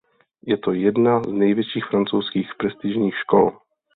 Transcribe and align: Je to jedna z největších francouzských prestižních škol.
Je 0.41 0.57
to 0.57 0.71
jedna 0.73 1.19
z 1.23 1.27
největších 1.27 1.85
francouzských 1.85 2.47
prestižních 2.57 3.15
škol. 3.17 3.51